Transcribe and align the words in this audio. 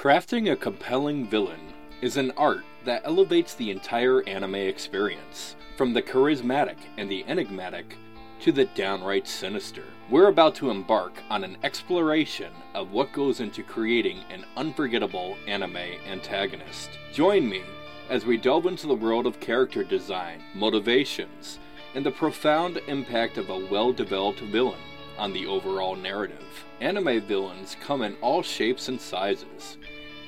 Crafting 0.00 0.50
a 0.50 0.56
compelling 0.56 1.26
villain 1.26 1.74
is 2.00 2.16
an 2.16 2.32
art 2.34 2.64
that 2.86 3.02
elevates 3.04 3.52
the 3.52 3.70
entire 3.70 4.26
anime 4.26 4.54
experience, 4.54 5.56
from 5.76 5.92
the 5.92 6.00
charismatic 6.00 6.78
and 6.96 7.10
the 7.10 7.22
enigmatic 7.28 7.98
to 8.40 8.50
the 8.50 8.64
downright 8.64 9.28
sinister. 9.28 9.84
We're 10.08 10.28
about 10.28 10.54
to 10.54 10.70
embark 10.70 11.12
on 11.28 11.44
an 11.44 11.58
exploration 11.62 12.50
of 12.74 12.92
what 12.92 13.12
goes 13.12 13.40
into 13.40 13.62
creating 13.62 14.20
an 14.30 14.46
unforgettable 14.56 15.36
anime 15.46 15.76
antagonist. 15.76 16.88
Join 17.12 17.46
me 17.46 17.60
as 18.08 18.24
we 18.24 18.38
delve 18.38 18.64
into 18.64 18.86
the 18.86 18.94
world 18.94 19.26
of 19.26 19.38
character 19.38 19.84
design, 19.84 20.42
motivations, 20.54 21.58
and 21.94 22.06
the 22.06 22.10
profound 22.10 22.80
impact 22.88 23.36
of 23.36 23.50
a 23.50 23.66
well 23.66 23.92
developed 23.92 24.40
villain 24.40 24.80
on 25.18 25.34
the 25.34 25.46
overall 25.46 25.94
narrative. 25.94 26.64
Anime 26.80 27.20
villains 27.20 27.76
come 27.82 28.00
in 28.00 28.16
all 28.22 28.42
shapes 28.42 28.88
and 28.88 28.98
sizes, 28.98 29.76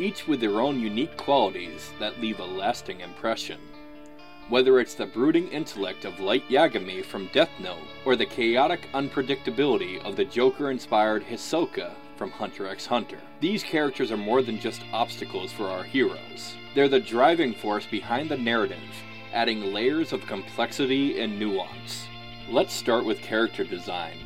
each 0.03 0.27
with 0.27 0.41
their 0.41 0.61
own 0.61 0.81
unique 0.81 1.17
qualities 1.17 1.93
that 1.99 2.21
leave 2.21 2.41
a 2.41 2.45
lasting 2.45 3.01
impression. 3.01 3.61
Whether 4.49 4.81
it's 4.81 4.95
the 4.95 5.07
brooding 5.07 5.49
intellect 5.49 6.05
of 6.05 6.19
Light 6.19 6.47
Yagami 6.49 7.05
from 7.05 7.31
Death 7.33 7.51
Note, 7.61 7.87
or 8.05 8.17
the 8.17 8.27
chaotic 8.27 8.89
unpredictability 8.93 10.05
of 10.05 10.17
the 10.17 10.25
Joker 10.25 10.71
inspired 10.71 11.23
Hisoka 11.25 11.93
from 12.17 12.33
Hunter 12.33 12.67
x 12.67 12.85
Hunter, 12.85 13.19
these 13.41 13.63
characters 13.63 14.11
are 14.11 14.17
more 14.17 14.43
than 14.43 14.59
just 14.59 14.83
obstacles 14.93 15.53
for 15.53 15.69
our 15.69 15.85
heroes. 15.85 16.57
They're 16.75 16.89
the 16.89 17.01
driving 17.01 17.55
force 17.55 17.87
behind 17.87 18.29
the 18.29 18.37
narrative, 18.37 18.79
adding 19.33 19.73
layers 19.73 20.13
of 20.13 20.27
complexity 20.27 21.21
and 21.21 21.39
nuance. 21.39 22.09
Let's 22.51 22.75
start 22.75 23.05
with 23.05 23.23
character 23.23 23.63
design. 23.63 24.19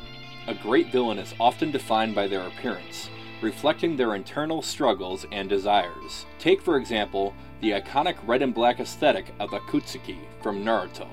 A 0.47 0.55
great 0.55 0.91
villain 0.91 1.19
is 1.19 1.35
often 1.39 1.71
defined 1.71 2.15
by 2.15 2.27
their 2.27 2.47
appearance, 2.47 3.09
reflecting 3.41 3.95
their 3.95 4.15
internal 4.15 4.61
struggles 4.61 5.25
and 5.31 5.47
desires. 5.49 6.25
Take, 6.39 6.61
for 6.61 6.77
example, 6.77 7.33
the 7.61 7.71
iconic 7.71 8.15
red 8.25 8.41
and 8.41 8.53
black 8.53 8.79
aesthetic 8.79 9.33
of 9.39 9.51
Akatsuki 9.51 10.17
from 10.41 10.63
Naruto, 10.63 11.07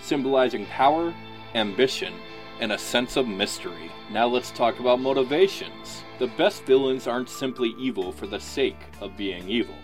symbolizing 0.00 0.66
power, 0.66 1.14
ambition, 1.54 2.14
and 2.60 2.72
a 2.72 2.78
sense 2.78 3.16
of 3.16 3.28
mystery. 3.28 3.90
Now 4.10 4.26
let's 4.26 4.50
talk 4.50 4.80
about 4.80 5.00
motivations. 5.00 6.02
The 6.18 6.28
best 6.28 6.64
villains 6.64 7.06
aren't 7.06 7.28
simply 7.28 7.74
evil 7.78 8.12
for 8.12 8.26
the 8.26 8.40
sake 8.40 8.80
of 9.00 9.16
being 9.16 9.48
evil. 9.48 9.76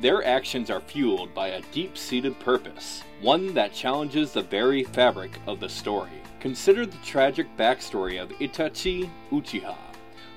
Their 0.00 0.24
actions 0.24 0.68
are 0.68 0.80
fueled 0.80 1.32
by 1.32 1.48
a 1.48 1.62
deep 1.70 1.96
seated 1.96 2.38
purpose, 2.40 3.04
one 3.20 3.54
that 3.54 3.72
challenges 3.72 4.32
the 4.32 4.42
very 4.42 4.82
fabric 4.82 5.38
of 5.46 5.60
the 5.60 5.68
story. 5.68 6.10
Consider 6.40 6.84
the 6.84 6.96
tragic 7.04 7.46
backstory 7.56 8.20
of 8.20 8.30
Itachi 8.30 9.08
Uchiha, 9.30 9.76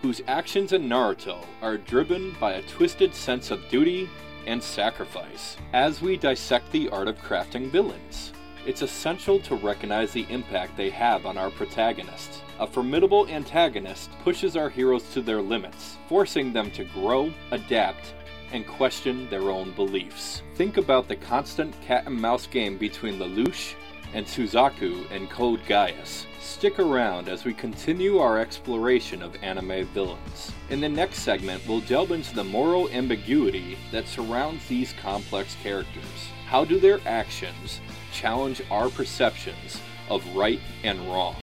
whose 0.06 0.22
actions 0.28 0.72
in 0.72 0.88
Naruto 0.88 1.44
are 1.64 1.80
driven 1.80 2.36
by 2.40 2.54
a 2.54 2.62
twisted 2.68 3.12
sense 3.16 3.50
of 3.50 3.68
duty 3.70 4.08
and 4.46 4.62
sacrifice. 4.62 5.58
As 5.74 6.00
we 6.00 6.16
dissect 6.16 6.72
the 6.72 6.88
art 6.90 7.08
of 7.08 7.18
crafting 7.24 7.72
villains, 7.72 8.32
it's 8.68 8.84
essential 8.84 9.40
to 9.40 9.56
recognize 9.56 10.12
the 10.12 10.28
impact 10.30 10.78
they 10.78 10.92
have 10.92 11.26
on 11.26 11.40
our 11.40 11.50
protagonists. 11.50 12.44
A 12.60 12.68
formidable 12.68 13.28
antagonist 13.30 14.12
pushes 14.24 14.56
our 14.56 14.70
heroes 14.70 15.12
to 15.14 15.24
their 15.24 15.42
limits, 15.42 15.98
forcing 16.08 16.54
them 16.54 16.70
to 16.70 16.84
grow, 16.84 17.34
adapt, 17.50 18.14
and 18.52 18.68
question 18.68 19.28
their 19.32 19.50
own 19.50 19.72
beliefs. 19.72 20.44
Think 20.54 20.78
about 20.78 21.08
the 21.08 21.16
constant 21.16 21.74
cat 21.82 22.06
and 22.06 22.16
mouse 22.16 22.46
game 22.46 22.78
between 22.78 23.18
Lelouch 23.18 23.74
and 24.16 24.26
Suzaku 24.26 25.06
and 25.12 25.30
Code 25.30 25.60
Geass. 25.68 26.26
Stick 26.40 26.80
around 26.80 27.28
as 27.28 27.44
we 27.44 27.54
continue 27.54 28.18
our 28.18 28.40
exploration 28.40 29.22
of 29.22 29.36
anime 29.44 29.86
villains. 29.88 30.54
In 30.70 30.80
the 30.80 30.88
next 30.88 31.20
segment, 31.20 31.62
we'll 31.68 31.82
delve 31.82 32.12
into 32.12 32.34
the 32.34 32.44
moral 32.44 32.90
ambiguity 32.90 33.78
that 33.92 34.08
surrounds 34.08 34.66
these 34.68 34.94
complex 34.94 35.58
characters. 35.62 36.30
How 36.48 36.64
do 36.64 36.80
their 36.80 37.02
actions 37.06 37.82
challenge 38.14 38.62
our 38.72 38.90
perceptions 38.90 39.82
of 40.10 40.26
right 40.34 40.62
and 40.84 40.98
wrong? 41.10 41.36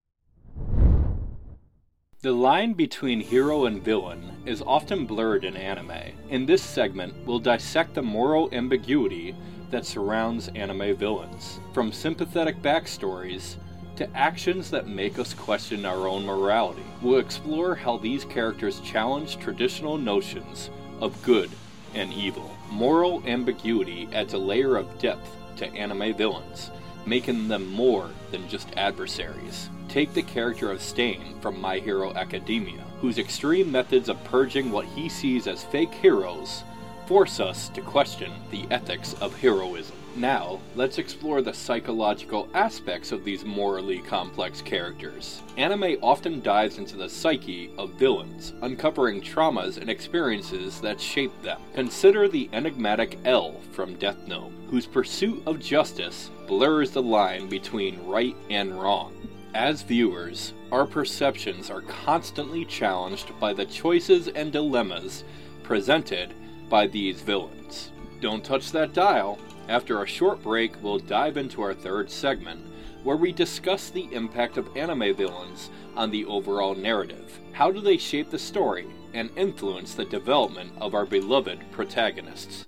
The 2.21 2.31
line 2.31 2.73
between 2.73 3.19
hero 3.19 3.65
and 3.65 3.83
villain 3.83 4.43
is 4.45 4.61
often 4.61 5.05
blurred 5.05 5.43
in 5.43 5.57
anime. 5.57 6.13
In 6.29 6.45
this 6.45 6.61
segment, 6.61 7.15
we'll 7.25 7.39
dissect 7.39 7.95
the 7.95 8.01
moral 8.01 8.47
ambiguity 8.53 9.35
that 9.71 9.85
surrounds 9.85 10.49
anime 10.49 10.95
villains, 10.95 11.59
from 11.73 11.91
sympathetic 11.91 12.61
backstories 12.61 13.55
to 13.95 14.17
actions 14.17 14.69
that 14.71 14.87
make 14.87 15.19
us 15.19 15.33
question 15.33 15.85
our 15.85 16.07
own 16.07 16.25
morality. 16.25 16.83
We'll 17.01 17.19
explore 17.19 17.75
how 17.75 17.97
these 17.97 18.25
characters 18.25 18.79
challenge 18.81 19.37
traditional 19.37 19.97
notions 19.97 20.69
of 20.99 21.21
good 21.23 21.49
and 21.93 22.13
evil. 22.13 22.55
Moral 22.69 23.21
ambiguity 23.25 24.07
adds 24.13 24.33
a 24.33 24.37
layer 24.37 24.77
of 24.77 24.99
depth 24.99 25.29
to 25.57 25.67
anime 25.73 26.15
villains, 26.15 26.71
making 27.05 27.47
them 27.47 27.67
more 27.67 28.09
than 28.31 28.47
just 28.47 28.69
adversaries. 28.77 29.69
Take 29.89 30.13
the 30.13 30.21
character 30.21 30.71
of 30.71 30.81
Stain 30.81 31.39
from 31.41 31.59
My 31.59 31.79
Hero 31.79 32.13
Academia, 32.13 32.81
whose 33.01 33.17
extreme 33.17 33.71
methods 33.71 34.07
of 34.07 34.23
purging 34.23 34.71
what 34.71 34.85
he 34.85 35.09
sees 35.09 35.47
as 35.47 35.63
fake 35.65 35.93
heroes 35.93 36.63
force 37.11 37.41
us 37.41 37.67
to 37.67 37.81
question 37.81 38.31
the 38.51 38.65
ethics 38.71 39.15
of 39.19 39.37
heroism. 39.37 39.97
Now, 40.15 40.61
let's 40.77 40.97
explore 40.97 41.41
the 41.41 41.53
psychological 41.53 42.47
aspects 42.53 43.11
of 43.11 43.25
these 43.25 43.43
morally 43.43 43.99
complex 43.99 44.61
characters. 44.61 45.41
Anime 45.57 45.97
often 46.01 46.39
dives 46.39 46.77
into 46.77 46.95
the 46.95 47.09
psyche 47.09 47.69
of 47.77 47.95
villains, 47.95 48.53
uncovering 48.61 49.19
traumas 49.19 49.75
and 49.75 49.89
experiences 49.89 50.79
that 50.79 51.01
shape 51.01 51.33
them. 51.41 51.59
Consider 51.75 52.29
the 52.29 52.49
enigmatic 52.53 53.19
L 53.25 53.59
from 53.73 53.95
Death 53.95 54.25
Note, 54.25 54.53
whose 54.69 54.85
pursuit 54.85 55.43
of 55.45 55.59
justice 55.59 56.31
blurs 56.47 56.91
the 56.91 57.03
line 57.03 57.49
between 57.49 58.07
right 58.07 58.37
and 58.49 58.81
wrong. 58.81 59.13
As 59.53 59.81
viewers, 59.81 60.53
our 60.71 60.85
perceptions 60.85 61.69
are 61.69 61.81
constantly 61.81 62.63
challenged 62.63 63.37
by 63.37 63.51
the 63.51 63.65
choices 63.65 64.29
and 64.29 64.53
dilemmas 64.53 65.25
presented 65.63 66.33
by 66.71 66.87
these 66.87 67.21
villains. 67.21 67.91
Don't 68.21 68.43
touch 68.43 68.71
that 68.71 68.93
dial. 68.93 69.37
After 69.67 70.01
a 70.01 70.07
short 70.07 70.41
break, 70.41 70.81
we'll 70.81 70.99
dive 70.99 71.35
into 71.37 71.61
our 71.61 71.73
third 71.73 72.09
segment, 72.09 72.65
where 73.03 73.17
we 73.17 73.33
discuss 73.33 73.89
the 73.89 74.07
impact 74.13 74.57
of 74.57 74.75
anime 74.77 75.13
villains 75.15 75.69
on 75.95 76.09
the 76.09 76.25
overall 76.25 76.73
narrative. 76.73 77.39
How 77.51 77.71
do 77.71 77.81
they 77.81 77.97
shape 77.97 78.29
the 78.29 78.39
story 78.39 78.87
and 79.13 79.29
influence 79.35 79.93
the 79.93 80.05
development 80.05 80.71
of 80.79 80.95
our 80.95 81.05
beloved 81.05 81.59
protagonists? 81.71 82.65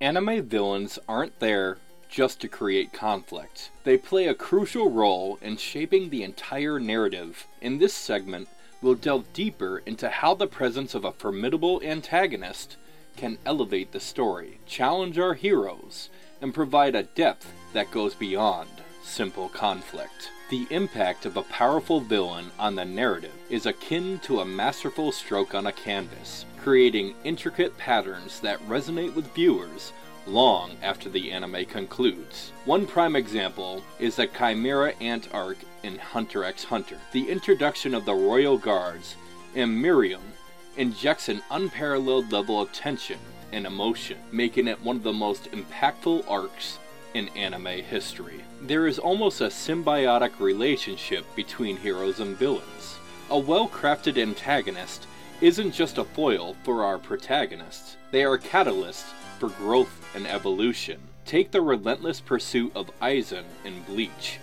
Anime 0.00 0.42
villains 0.42 0.98
aren't 1.08 1.38
there 1.40 1.78
just 2.10 2.40
to 2.42 2.48
create 2.48 2.92
conflict. 2.92 3.70
They 3.84 3.96
play 3.96 4.26
a 4.26 4.34
crucial 4.34 4.90
role 4.90 5.38
in 5.40 5.56
shaping 5.56 6.10
the 6.10 6.22
entire 6.22 6.78
narrative. 6.78 7.46
In 7.62 7.78
this 7.78 7.94
segment, 7.94 8.48
we'll 8.82 8.94
delve 8.94 9.32
deeper 9.32 9.78
into 9.86 10.08
how 10.10 10.34
the 10.34 10.46
presence 10.46 10.94
of 10.94 11.04
a 11.04 11.12
formidable 11.12 11.80
antagonist 11.82 12.76
can 13.16 13.38
elevate 13.46 13.92
the 13.92 14.00
story, 14.00 14.58
challenge 14.66 15.18
our 15.18 15.34
heroes, 15.34 16.10
and 16.40 16.52
provide 16.52 16.94
a 16.94 17.04
depth 17.04 17.52
that 17.72 17.90
goes 17.90 18.14
beyond 18.14 18.68
simple 19.02 19.48
conflict. 19.48 20.30
The 20.50 20.66
impact 20.70 21.24
of 21.24 21.36
a 21.36 21.42
powerful 21.42 22.00
villain 22.00 22.50
on 22.58 22.74
the 22.74 22.84
narrative 22.84 23.32
is 23.48 23.66
akin 23.66 24.18
to 24.20 24.40
a 24.40 24.44
masterful 24.44 25.12
stroke 25.12 25.54
on 25.54 25.66
a 25.66 25.72
canvas, 25.72 26.44
creating 26.58 27.14
intricate 27.24 27.76
patterns 27.78 28.40
that 28.40 28.60
resonate 28.68 29.14
with 29.14 29.34
viewers 29.34 29.92
long 30.26 30.76
after 30.82 31.08
the 31.08 31.32
anime 31.32 31.64
concludes. 31.64 32.52
One 32.64 32.86
prime 32.86 33.16
example 33.16 33.82
is 33.98 34.16
the 34.16 34.26
Chimera 34.26 34.94
Ant 35.00 35.28
arc 35.32 35.58
in 35.82 35.98
Hunter 35.98 36.44
x 36.44 36.64
Hunter. 36.64 36.98
The 37.12 37.28
introduction 37.28 37.94
of 37.94 38.04
the 38.04 38.14
Royal 38.14 38.58
Guards 38.58 39.16
and 39.54 39.82
Meruem 39.82 40.32
injects 40.76 41.28
an 41.28 41.42
unparalleled 41.50 42.32
level 42.32 42.60
of 42.60 42.72
tension 42.72 43.18
and 43.52 43.66
emotion, 43.66 44.18
making 44.30 44.68
it 44.68 44.80
one 44.82 44.96
of 44.96 45.02
the 45.02 45.12
most 45.12 45.50
impactful 45.52 46.24
arcs 46.28 46.78
in 47.14 47.28
anime 47.30 47.82
history. 47.82 48.42
There 48.62 48.86
is 48.86 48.98
almost 48.98 49.40
a 49.40 49.48
symbiotic 49.48 50.40
relationship 50.40 51.24
between 51.36 51.76
heroes 51.76 52.20
and 52.20 52.36
villains. 52.36 52.98
A 53.30 53.38
well 53.38 53.68
crafted 53.68 54.20
antagonist 54.20 55.06
isn't 55.40 55.72
just 55.72 55.98
a 55.98 56.04
foil 56.04 56.56
for 56.62 56.84
our 56.84 56.98
protagonists, 56.98 57.96
they 58.12 58.24
are 58.24 58.38
catalysts 58.38 59.10
for 59.42 59.48
growth 59.48 60.08
and 60.14 60.24
evolution. 60.28 61.00
Take 61.24 61.50
the 61.50 61.60
relentless 61.60 62.20
pursuit 62.20 62.70
of 62.76 62.96
Aizen 63.00 63.42
in 63.64 63.82
Bleach. 63.82 64.38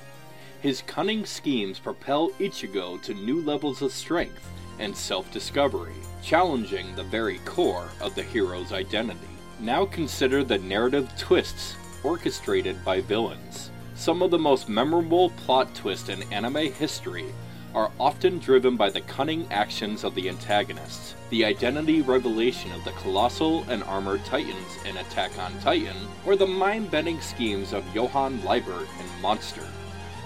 His 0.62 0.82
cunning 0.88 1.26
schemes 1.26 1.80
propel 1.80 2.32
Ichigo 2.32 3.02
to 3.04 3.14
new 3.14 3.42
levels 3.42 3.82
of 3.82 3.94
strength 3.94 4.46
and 4.78 4.94
self 4.94 5.32
discovery, 5.32 5.96
challenging 6.22 6.94
the 6.98 7.06
very 7.06 7.38
core 7.46 7.88
of 8.02 8.14
the 8.14 8.24
hero's 8.24 8.74
identity. 8.74 9.30
Now 9.62 9.86
consider 9.86 10.44
the 10.44 10.58
narrative 10.58 11.10
twists 11.18 11.78
orchestrated 12.04 12.84
by 12.84 13.00
villains. 13.00 13.72
Some 13.96 14.22
of 14.22 14.32
the 14.32 14.38
most 14.38 14.68
memorable 14.68 15.30
plot 15.30 15.74
twists 15.74 16.10
in 16.10 16.24
anime 16.24 16.74
history 16.74 17.28
are 17.76 17.92
often 18.00 18.40
driven 18.40 18.76
by 18.76 18.90
the 18.90 19.02
cunning 19.02 19.48
actions 19.52 20.04
of 20.04 20.16
the 20.16 20.28
antagonists, 20.30 21.16
the 21.30 21.46
identity 21.46 22.02
revelation 22.02 22.72
of 22.72 22.84
the 22.84 22.92
colossal 22.94 23.64
and 23.70 23.84
armored 23.84 24.24
titans 24.26 24.78
in 24.86 24.98
Attack 24.98 25.38
on 25.38 25.58
Titan, 25.60 25.96
or 26.26 26.36
the 26.36 26.48
mind 26.48 26.90
bending 26.90 27.22
schemes 27.22 27.74
of 27.74 27.84
Johann 27.94 28.42
Liebert 28.44 28.88
in 29.00 29.22
Monster, 29.22 29.68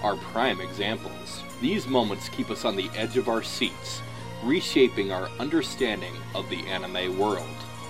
are 0.02 0.16
prime 0.16 0.60
examples. 0.60 1.42
These 1.60 1.86
moments 1.86 2.28
keep 2.28 2.50
us 2.50 2.64
on 2.64 2.76
the 2.76 2.90
edge 2.96 3.16
of 3.16 3.28
our 3.28 3.42
seats, 3.42 4.00
reshaping 4.42 5.12
our 5.12 5.28
understanding 5.38 6.14
of 6.34 6.48
the 6.50 6.66
anime 6.66 7.18
world. 7.18 7.48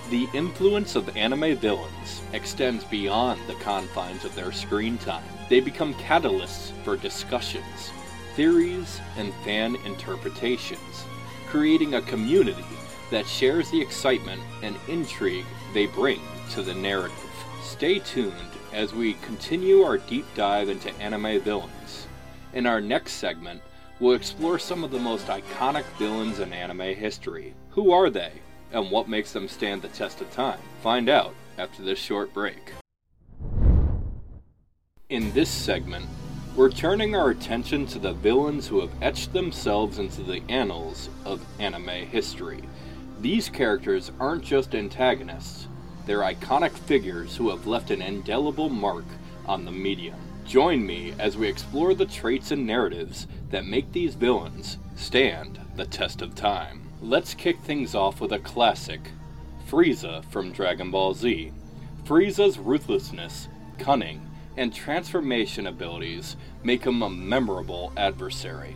The 0.09 0.27
influence 0.33 0.95
of 0.95 1.17
anime 1.17 1.57
villains 1.57 2.21
extends 2.31 2.83
beyond 2.83 3.41
the 3.47 3.55
confines 3.55 4.23
of 4.23 4.35
their 4.35 4.51
screen 4.51 4.97
time. 4.99 5.23
They 5.49 5.59
become 5.59 5.93
catalysts 5.95 6.71
for 6.83 6.95
discussions, 6.95 7.91
theories, 8.35 8.99
and 9.17 9.33
fan 9.43 9.75
interpretations, 9.85 11.05
creating 11.47 11.95
a 11.95 12.01
community 12.03 12.65
that 13.11 13.25
shares 13.27 13.69
the 13.71 13.81
excitement 13.81 14.41
and 14.61 14.75
intrigue 14.87 15.45
they 15.73 15.85
bring 15.87 16.21
to 16.51 16.61
the 16.61 16.73
narrative. 16.73 17.15
Stay 17.63 17.99
tuned 17.99 18.33
as 18.73 18.93
we 18.93 19.13
continue 19.15 19.81
our 19.81 19.97
deep 19.97 20.25
dive 20.35 20.69
into 20.69 20.93
anime 20.99 21.41
villains. 21.41 22.07
In 22.53 22.65
our 22.65 22.81
next 22.81 23.13
segment, 23.13 23.61
we'll 23.99 24.15
explore 24.15 24.59
some 24.59 24.83
of 24.83 24.91
the 24.91 24.99
most 24.99 25.27
iconic 25.27 25.85
villains 25.97 26.39
in 26.39 26.53
anime 26.53 26.95
history. 26.95 27.53
Who 27.71 27.91
are 27.91 28.09
they? 28.09 28.31
and 28.75 28.91
what 28.91 29.07
makes 29.07 29.31
them 29.31 29.47
stand 29.47 29.81
the 29.81 29.87
test 29.89 30.21
of 30.21 30.29
time? 30.31 30.59
Find 30.83 31.09
out 31.09 31.33
after 31.57 31.81
this 31.81 31.97
short 31.97 32.33
break. 32.33 32.73
In 35.09 35.31
this 35.33 35.49
segment, 35.49 36.07
we're 36.55 36.69
turning 36.69 37.15
our 37.15 37.31
attention 37.31 37.85
to 37.85 37.99
the 37.99 38.13
villains 38.13 38.65
who 38.65 38.79
have 38.79 38.91
etched 39.01 39.33
themselves 39.33 39.99
into 39.99 40.23
the 40.23 40.41
annals 40.47 41.09
of 41.25 41.45
anime 41.59 42.07
history. 42.07 42.63
These 43.19 43.49
characters 43.49 44.09
aren't 44.21 44.45
just 44.45 44.73
antagonists, 44.73 45.67
they're 46.05 46.19
iconic 46.19 46.71
figures 46.71 47.35
who 47.35 47.49
have 47.49 47.67
left 47.67 47.91
an 47.91 48.01
indelible 48.01 48.69
mark 48.69 49.03
on 49.45 49.65
the 49.65 49.71
medium. 49.71 50.15
Join 50.45 50.85
me 50.85 51.13
as 51.19 51.35
we 51.35 51.49
explore 51.49 51.93
the 51.93 52.05
traits 52.05 52.51
and 52.51 52.65
narratives 52.65 53.27
that 53.49 53.65
make 53.65 53.91
these 53.91 54.15
villains 54.15 54.77
stand 54.95 55.59
the 55.75 55.85
test 55.85 56.21
of 56.21 56.35
time. 56.35 56.89
Let's 57.01 57.33
kick 57.33 57.59
things 57.61 57.95
off 57.95 58.21
with 58.21 58.31
a 58.31 58.39
classic 58.39 59.01
Frieza 59.67 60.23
from 60.25 60.53
Dragon 60.53 60.89
Ball 60.89 61.13
Z. 61.13 61.51
Frieza's 62.05 62.59
ruthlessness, 62.59 63.49
cunning, 63.77 64.21
and 64.57 64.73
transformation 64.73 65.67
abilities 65.67 66.35
make 66.63 66.83
him 66.83 67.01
a 67.01 67.09
memorable 67.09 67.91
adversary. 67.97 68.75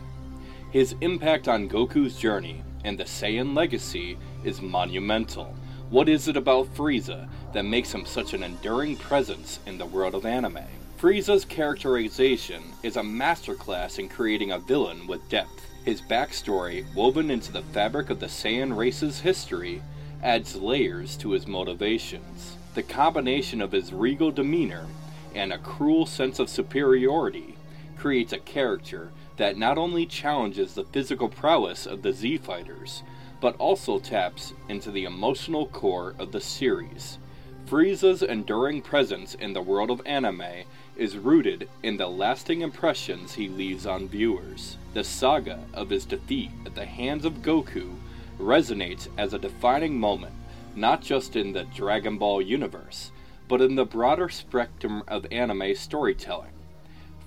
His 0.70 0.94
impact 1.00 1.48
on 1.48 1.68
Goku's 1.68 2.16
journey 2.16 2.62
and 2.84 2.98
the 2.98 3.04
Saiyan 3.04 3.54
legacy 3.54 4.16
is 4.44 4.62
monumental. 4.62 5.54
What 5.90 6.08
is 6.08 6.28
it 6.28 6.36
about 6.36 6.72
Frieza 6.74 7.28
that 7.52 7.64
makes 7.64 7.92
him 7.92 8.06
such 8.06 8.32
an 8.32 8.42
enduring 8.42 8.96
presence 8.96 9.58
in 9.66 9.76
the 9.76 9.86
world 9.86 10.14
of 10.14 10.24
anime? 10.24 10.60
Frieza's 10.98 11.44
characterization 11.44 12.62
is 12.82 12.96
a 12.96 13.02
masterclass 13.02 13.98
in 13.98 14.08
creating 14.08 14.52
a 14.52 14.58
villain 14.58 15.06
with 15.06 15.28
depth. 15.28 15.66
His 15.84 16.02
backstory, 16.02 16.84
woven 16.94 17.30
into 17.30 17.50
the 17.52 17.62
fabric 17.62 18.10
of 18.10 18.20
the 18.20 18.26
Saiyan 18.26 18.76
race's 18.76 19.20
history, 19.20 19.82
adds 20.22 20.54
layers 20.56 21.16
to 21.16 21.30
his 21.30 21.46
motivations. 21.46 22.56
The 22.74 22.82
combination 22.82 23.60
of 23.60 23.72
his 23.72 23.92
regal 23.92 24.30
demeanor 24.30 24.86
and 25.34 25.52
a 25.52 25.58
cruel 25.58 26.06
sense 26.06 26.38
of 26.38 26.48
superiority 26.48 27.56
creates 27.96 28.32
a 28.32 28.38
character 28.38 29.10
that 29.36 29.56
not 29.56 29.78
only 29.78 30.06
challenges 30.06 30.74
the 30.74 30.84
physical 30.84 31.28
prowess 31.28 31.86
of 31.86 32.02
the 32.02 32.12
Z 32.12 32.38
fighters, 32.38 33.02
but 33.40 33.56
also 33.56 33.98
taps 33.98 34.52
into 34.68 34.90
the 34.90 35.04
emotional 35.04 35.66
core 35.66 36.14
of 36.18 36.32
the 36.32 36.40
series. 36.40 37.18
Frieza's 37.66 38.22
enduring 38.22 38.82
presence 38.82 39.34
in 39.34 39.52
the 39.52 39.62
world 39.62 39.90
of 39.90 40.02
anime 40.04 40.64
is 40.96 41.16
rooted 41.16 41.68
in 41.82 41.96
the 41.96 42.08
lasting 42.08 42.60
impressions 42.60 43.34
he 43.34 43.48
leaves 43.48 43.86
on 43.86 44.08
viewers. 44.08 44.76
The 44.92 45.04
saga 45.04 45.60
of 45.72 45.88
his 45.88 46.04
defeat 46.04 46.50
at 46.66 46.74
the 46.74 46.84
hands 46.84 47.24
of 47.24 47.42
Goku 47.42 47.94
resonates 48.38 49.08
as 49.16 49.32
a 49.32 49.38
defining 49.38 49.98
moment, 49.98 50.34
not 50.74 51.00
just 51.00 51.36
in 51.36 51.52
the 51.52 51.64
Dragon 51.64 52.18
Ball 52.18 52.42
universe, 52.42 53.12
but 53.50 53.60
in 53.60 53.74
the 53.74 53.84
broader 53.84 54.28
spectrum 54.28 55.02
of 55.08 55.26
anime 55.32 55.74
storytelling. 55.74 56.52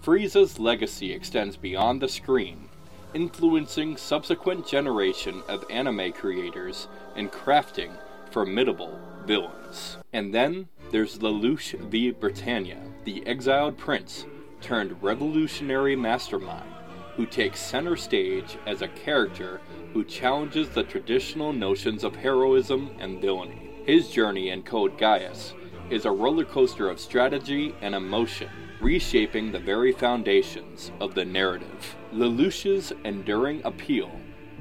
Frieza's 0.02 0.58
legacy 0.58 1.12
extends 1.12 1.58
beyond 1.58 2.02
the 2.02 2.08
screen, 2.08 2.70
influencing 3.14 3.98
subsequent 3.98 4.66
generation 4.66 5.44
of 5.50 5.66
anime 5.70 6.14
creators 6.14 6.88
and 7.18 7.30
crafting 7.30 7.92
formidable 8.32 8.98
villains. 9.26 9.98
And 10.14 10.34
then 10.34 10.70
there's 10.92 11.20
Lelouch 11.20 11.78
v. 11.90 12.12
Britannia, 12.12 12.80
the 13.04 13.28
exiled 13.28 13.78
prince 13.78 14.26
turned 14.62 15.04
revolutionary 15.04 15.98
mastermind 15.98 16.70
who 17.18 17.26
takes 17.26 17.60
center 17.60 17.98
stage 17.98 18.58
as 18.66 18.82
a 18.82 18.88
character 18.88 19.60
who 19.92 20.06
challenges 20.06 20.70
the 20.70 20.84
traditional 20.84 21.52
notions 21.52 22.06
of 22.06 22.16
heroism 22.16 22.92
and 23.00 23.20
villainy. 23.20 23.72
His 23.86 24.10
journey 24.10 24.50
in 24.50 24.64
Code 24.64 24.98
Geass 24.98 25.52
is 25.94 26.06
a 26.06 26.12
roller 26.12 26.44
coaster 26.44 26.90
of 26.90 27.00
strategy 27.00 27.76
and 27.82 27.94
emotion, 27.94 28.50
reshaping 28.82 29.52
the 29.52 29.60
very 29.60 29.92
foundations 29.92 30.92
of 31.00 31.14
the 31.14 31.24
narrative. 31.24 31.96
Lelouch's 32.12 32.92
enduring 33.06 33.62
appeal 33.64 34.12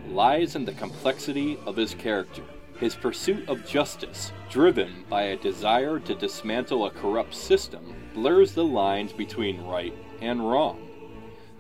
lies 0.09 0.57
in 0.57 0.65
the 0.65 0.73
complexity 0.73 1.59
of 1.67 1.77
his 1.77 1.95
character 1.95 2.45
his 2.83 2.97
pursuit 2.97 3.49
of 3.49 3.65
justice, 3.65 4.33
driven 4.51 5.05
by 5.09 5.23
a 5.23 5.37
desire 5.37 6.01
to 6.01 6.17
dismantle 6.17 6.85
a 6.85 6.91
corrupt 6.91 7.33
system, 7.33 7.95
blurs 8.13 8.55
the 8.55 8.65
lines 8.65 9.13
between 9.13 9.65
right 9.65 9.95
and 10.21 10.51
wrong. 10.51 10.89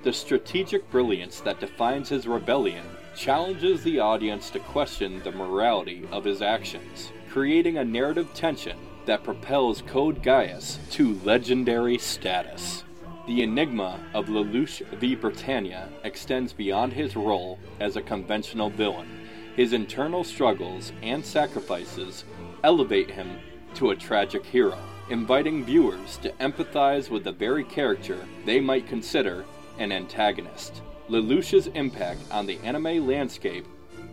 The 0.02 0.12
strategic 0.12 0.90
brilliance 0.90 1.38
that 1.42 1.60
defines 1.60 2.08
his 2.08 2.26
rebellion 2.26 2.84
challenges 3.14 3.84
the 3.84 4.00
audience 4.00 4.50
to 4.50 4.58
question 4.58 5.22
the 5.22 5.30
morality 5.30 6.08
of 6.10 6.24
his 6.24 6.42
actions, 6.42 7.12
creating 7.30 7.78
a 7.78 7.84
narrative 7.84 8.34
tension 8.34 8.76
that 9.06 9.24
propels 9.24 9.82
Code 9.82 10.22
Geass 10.22 10.78
to 10.92 11.20
legendary 11.24 11.98
status. 11.98 12.84
The 13.26 13.42
enigma 13.42 14.00
of 14.14 14.26
Lelouch 14.26 14.84
v. 14.98 15.14
Britannia 15.14 15.88
extends 16.04 16.52
beyond 16.52 16.92
his 16.92 17.14
role 17.16 17.58
as 17.80 17.96
a 17.96 18.02
conventional 18.02 18.70
villain 18.70 19.22
his 19.56 19.72
internal 19.72 20.24
struggles 20.24 20.92
and 21.02 21.24
sacrifices 21.24 22.24
elevate 22.64 23.10
him 23.10 23.38
to 23.74 23.90
a 23.90 23.96
tragic 23.96 24.44
hero, 24.44 24.78
inviting 25.10 25.64
viewers 25.64 26.16
to 26.18 26.30
empathize 26.32 27.10
with 27.10 27.24
the 27.24 27.32
very 27.32 27.64
character 27.64 28.18
they 28.46 28.60
might 28.60 28.86
consider 28.86 29.44
an 29.78 29.92
antagonist. 29.92 30.82
Lelouch's 31.08 31.66
impact 31.68 32.20
on 32.30 32.46
the 32.46 32.58
anime 32.60 33.06
landscape 33.06 33.66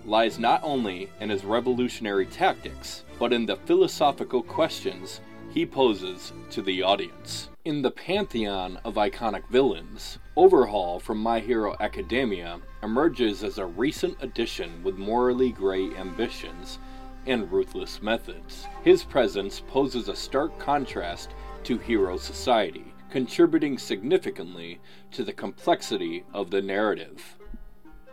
lies 0.05 0.39
not 0.39 0.61
only 0.63 1.09
in 1.19 1.29
his 1.29 1.45
revolutionary 1.45 2.25
tactics, 2.25 3.03
but 3.19 3.33
in 3.33 3.45
the 3.45 3.57
philosophical 3.57 4.41
questions 4.41 5.21
he 5.51 5.65
poses 5.65 6.31
to 6.49 6.61
the 6.61 6.81
audience. 6.81 7.49
In 7.65 7.81
the 7.81 7.91
pantheon 7.91 8.79
of 8.85 8.95
iconic 8.95 9.47
villains, 9.49 10.17
Overhaul 10.35 10.99
from 10.99 11.17
My 11.19 11.39
Hero 11.39 11.75
Academia 11.79 12.59
emerges 12.81 13.43
as 13.43 13.57
a 13.57 13.65
recent 13.65 14.15
addition 14.21 14.81
with 14.83 14.97
morally 14.97 15.51
gray 15.51 15.93
ambitions 15.95 16.79
and 17.25 17.51
ruthless 17.51 18.01
methods. 18.01 18.65
His 18.83 19.03
presence 19.03 19.61
poses 19.67 20.07
a 20.07 20.15
stark 20.15 20.57
contrast 20.57 21.31
to 21.63 21.77
Hero 21.77 22.17
Society, 22.17 22.93
contributing 23.09 23.77
significantly 23.77 24.79
to 25.11 25.23
the 25.23 25.33
complexity 25.33 26.23
of 26.33 26.49
the 26.49 26.61
narrative. 26.61 27.37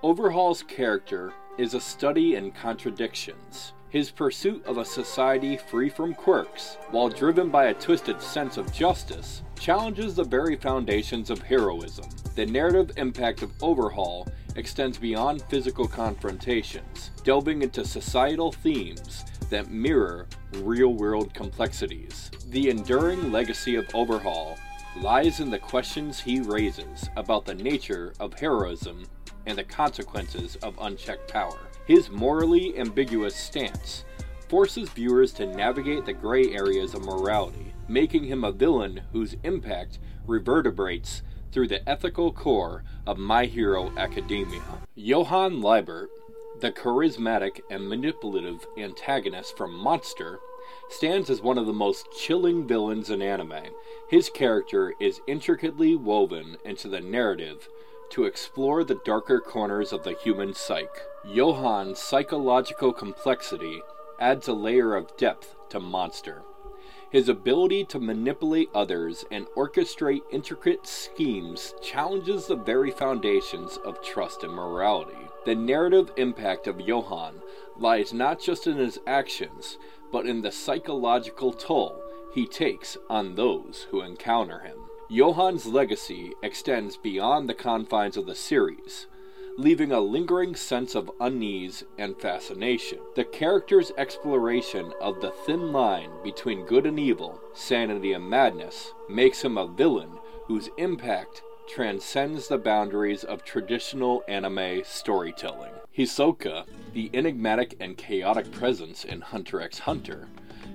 Overhaul's 0.02 0.62
character 0.62 1.32
is 1.58 1.74
a 1.74 1.80
study 1.80 2.34
in 2.34 2.50
contradictions. 2.50 3.72
His 3.96 4.10
pursuit 4.10 4.62
of 4.66 4.76
a 4.76 4.84
society 4.84 5.56
free 5.56 5.88
from 5.88 6.12
quirks, 6.12 6.76
while 6.90 7.08
driven 7.08 7.48
by 7.48 7.68
a 7.68 7.74
twisted 7.74 8.20
sense 8.20 8.58
of 8.58 8.70
justice, 8.70 9.40
challenges 9.58 10.14
the 10.14 10.22
very 10.22 10.54
foundations 10.54 11.30
of 11.30 11.40
heroism. 11.40 12.04
The 12.34 12.44
narrative 12.44 12.98
impact 12.98 13.40
of 13.40 13.54
Overhaul 13.62 14.28
extends 14.54 14.98
beyond 14.98 15.40
physical 15.48 15.88
confrontations, 15.88 17.10
delving 17.24 17.62
into 17.62 17.86
societal 17.86 18.52
themes 18.52 19.24
that 19.48 19.70
mirror 19.70 20.26
real 20.56 20.92
world 20.92 21.32
complexities. 21.32 22.30
The 22.50 22.68
enduring 22.68 23.32
legacy 23.32 23.76
of 23.76 23.88
Overhaul 23.94 24.58
lies 25.00 25.40
in 25.40 25.48
the 25.48 25.58
questions 25.58 26.20
he 26.20 26.40
raises 26.40 27.08
about 27.16 27.46
the 27.46 27.54
nature 27.54 28.12
of 28.20 28.34
heroism 28.34 29.06
and 29.46 29.56
the 29.56 29.64
consequences 29.64 30.56
of 30.56 30.76
unchecked 30.82 31.32
power. 31.32 31.60
His 31.86 32.10
morally 32.10 32.76
ambiguous 32.76 33.36
stance 33.36 34.04
forces 34.48 34.88
viewers 34.88 35.32
to 35.34 35.46
navigate 35.46 36.04
the 36.04 36.12
gray 36.12 36.52
areas 36.52 36.94
of 36.94 37.04
morality, 37.04 37.72
making 37.86 38.24
him 38.24 38.42
a 38.42 38.50
villain 38.50 39.02
whose 39.12 39.36
impact 39.44 40.00
reverberates 40.26 41.22
through 41.52 41.68
the 41.68 41.88
ethical 41.88 42.32
core 42.32 42.82
of 43.06 43.18
My 43.18 43.44
Hero 43.44 43.96
Academia. 43.96 44.62
Johann 44.96 45.60
Liebert, 45.60 46.08
the 46.60 46.72
charismatic 46.72 47.60
and 47.70 47.88
manipulative 47.88 48.66
antagonist 48.76 49.56
from 49.56 49.72
Monster, 49.72 50.40
stands 50.88 51.30
as 51.30 51.40
one 51.40 51.56
of 51.56 51.66
the 51.66 51.72
most 51.72 52.08
chilling 52.18 52.66
villains 52.66 53.10
in 53.10 53.22
anime. 53.22 53.62
His 54.08 54.28
character 54.28 54.92
is 54.98 55.20
intricately 55.28 55.94
woven 55.94 56.56
into 56.64 56.88
the 56.88 57.00
narrative 57.00 57.68
to 58.10 58.24
explore 58.24 58.84
the 58.84 59.00
darker 59.04 59.40
corners 59.40 59.92
of 59.92 60.04
the 60.04 60.12
human 60.12 60.54
psyche. 60.54 60.88
Johann's 61.32 61.98
psychological 61.98 62.92
complexity 62.92 63.82
adds 64.18 64.48
a 64.48 64.52
layer 64.52 64.94
of 64.94 65.16
depth 65.16 65.54
to 65.70 65.80
Monster. 65.80 66.42
His 67.10 67.28
ability 67.28 67.84
to 67.86 68.00
manipulate 68.00 68.68
others 68.74 69.24
and 69.30 69.46
orchestrate 69.56 70.22
intricate 70.30 70.86
schemes 70.86 71.74
challenges 71.80 72.46
the 72.46 72.56
very 72.56 72.90
foundations 72.90 73.78
of 73.84 74.02
trust 74.02 74.42
and 74.42 74.52
morality. 74.52 75.28
The 75.44 75.54
narrative 75.54 76.10
impact 76.16 76.66
of 76.66 76.80
Johann 76.80 77.40
lies 77.78 78.12
not 78.12 78.40
just 78.40 78.66
in 78.66 78.76
his 78.76 78.98
actions, 79.06 79.78
but 80.10 80.26
in 80.26 80.42
the 80.42 80.52
psychological 80.52 81.52
toll 81.52 82.02
he 82.34 82.46
takes 82.46 82.96
on 83.08 83.34
those 83.34 83.86
who 83.90 84.02
encounter 84.02 84.60
him. 84.60 84.78
Johann's 85.08 85.66
legacy 85.66 86.32
extends 86.42 86.96
beyond 86.96 87.48
the 87.48 87.54
confines 87.54 88.16
of 88.16 88.26
the 88.26 88.34
series, 88.34 89.06
leaving 89.56 89.92
a 89.92 90.00
lingering 90.00 90.56
sense 90.56 90.96
of 90.96 91.12
unease 91.20 91.84
and 91.96 92.20
fascination. 92.20 92.98
The 93.14 93.24
character's 93.24 93.92
exploration 93.96 94.92
of 95.00 95.20
the 95.20 95.30
thin 95.30 95.72
line 95.72 96.10
between 96.24 96.66
good 96.66 96.86
and 96.86 96.98
evil, 96.98 97.40
sanity 97.54 98.14
and 98.14 98.28
madness, 98.28 98.94
makes 99.08 99.42
him 99.42 99.56
a 99.56 99.68
villain 99.68 100.10
whose 100.46 100.70
impact 100.76 101.42
transcends 101.68 102.48
the 102.48 102.58
boundaries 102.58 103.22
of 103.22 103.44
traditional 103.44 104.24
anime 104.26 104.82
storytelling. 104.84 105.72
Hisoka, 105.96 106.64
the 106.94 107.10
enigmatic 107.14 107.76
and 107.78 107.96
chaotic 107.96 108.50
presence 108.50 109.04
in 109.04 109.20
Hunter 109.20 109.60
x 109.60 109.78
Hunter, 109.78 110.28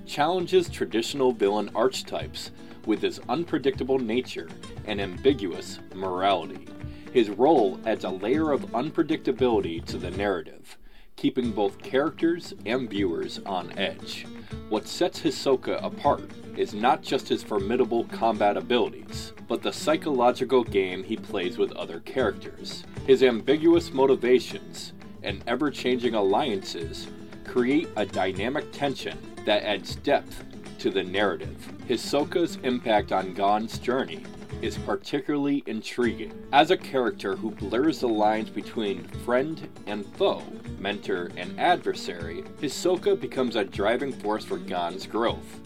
challenges 0.06 0.68
traditional 0.68 1.32
villain 1.32 1.70
archetypes 1.74 2.50
with 2.86 3.02
his 3.02 3.20
unpredictable 3.28 3.98
nature 3.98 4.48
and 4.86 5.00
ambiguous 5.00 5.78
morality. 5.94 6.66
His 7.12 7.30
role 7.30 7.78
adds 7.84 8.04
a 8.04 8.10
layer 8.10 8.52
of 8.52 8.62
unpredictability 8.72 9.84
to 9.86 9.98
the 9.98 10.10
narrative, 10.10 10.78
keeping 11.16 11.52
both 11.52 11.82
characters 11.82 12.54
and 12.64 12.88
viewers 12.88 13.40
on 13.44 13.76
edge. 13.78 14.26
What 14.68 14.88
sets 14.88 15.20
Hisoka 15.20 15.82
apart 15.84 16.30
is 16.56 16.74
not 16.74 17.02
just 17.02 17.28
his 17.28 17.42
formidable 17.42 18.04
combat 18.04 18.56
abilities, 18.56 19.32
but 19.48 19.62
the 19.62 19.72
psychological 19.72 20.64
game 20.64 21.04
he 21.04 21.16
plays 21.16 21.58
with 21.58 21.72
other 21.72 22.00
characters. 22.00 22.84
His 23.06 23.22
ambiguous 23.22 23.92
motivations 23.92 24.92
and 25.22 25.42
ever 25.46 25.70
changing 25.70 26.14
alliances 26.14 27.08
create 27.44 27.88
a 27.96 28.06
dynamic 28.06 28.72
tension 28.72 29.18
that 29.44 29.62
adds 29.62 29.96
depth 29.96 30.44
to 30.82 30.90
the 30.90 31.04
narrative. 31.04 31.72
Hisoka's 31.88 32.58
impact 32.64 33.12
on 33.12 33.34
Gon's 33.34 33.78
journey 33.78 34.24
is 34.62 34.76
particularly 34.78 35.62
intriguing. 35.66 36.32
As 36.52 36.72
a 36.72 36.76
character 36.76 37.36
who 37.36 37.52
blurs 37.52 38.00
the 38.00 38.08
lines 38.08 38.50
between 38.50 39.04
friend 39.24 39.68
and 39.86 40.04
foe, 40.16 40.42
mentor 40.80 41.30
and 41.36 41.58
adversary, 41.60 42.42
Hisoka 42.60 43.14
becomes 43.14 43.54
a 43.54 43.64
driving 43.64 44.12
force 44.12 44.44
for 44.44 44.56
Gon's 44.56 45.06
growth. 45.06 45.60